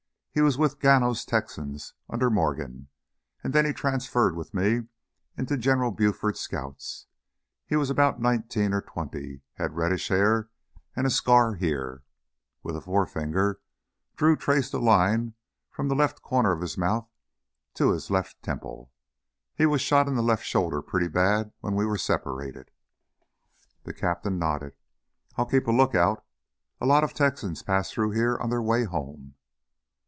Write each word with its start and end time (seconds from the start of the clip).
He 0.33 0.39
was 0.39 0.57
with 0.57 0.79
Gano's 0.79 1.25
Texans 1.25 1.93
under 2.09 2.29
Morgan, 2.29 2.87
and 3.43 3.51
then 3.51 3.65
he 3.65 3.73
transferred 3.73 4.33
with 4.33 4.53
me 4.53 4.85
into 5.37 5.57
General 5.57 5.91
Buford's 5.91 6.39
Scouts. 6.39 7.07
He's 7.65 7.89
about 7.89 8.21
nineteen 8.21 8.73
or 8.73 8.79
twenty, 8.79 9.41
has 9.55 9.71
reddish 9.71 10.07
hair 10.07 10.49
and 10.95 11.05
a 11.05 11.09
scar 11.09 11.55
here" 11.55 12.03
With 12.63 12.77
a 12.77 12.79
forefinger 12.81 13.59
Drew 14.15 14.37
traced 14.37 14.73
a 14.73 14.77
line 14.79 15.33
from 15.69 15.89
the 15.89 15.95
left 15.95 16.21
corner 16.21 16.53
of 16.53 16.61
his 16.61 16.77
mouth 16.77 17.09
to 17.73 17.91
his 17.91 18.09
left 18.09 18.41
temple. 18.41 18.89
"He 19.53 19.65
was 19.65 19.81
shot 19.81 20.07
in 20.07 20.15
the 20.15 20.23
left 20.23 20.45
shoulder 20.45 20.81
pretty 20.81 21.09
bad 21.09 21.51
when 21.59 21.75
we 21.75 21.85
were 21.85 21.97
separated." 21.97 22.71
The 23.83 23.91
captain 23.93 24.39
nodded. 24.39 24.75
"I'll 25.35 25.45
keep 25.45 25.67
a 25.67 25.73
lookout. 25.73 26.23
A 26.79 26.85
lot 26.85 27.03
of 27.03 27.13
Texans 27.13 27.63
pass 27.63 27.91
through 27.91 28.11
here 28.11 28.37
on 28.37 28.49
their 28.49 28.61
way 28.61 28.85
home." 28.85 29.35